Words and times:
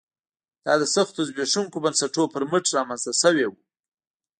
دا 0.65 0.73
د 0.81 0.83
سختو 0.95 1.21
زبېښونکو 1.29 1.77
بنسټونو 1.83 2.31
پر 2.33 2.43
مټ 2.51 2.63
رامنځته 2.77 3.11
شوی 3.21 3.45
و 3.47 3.53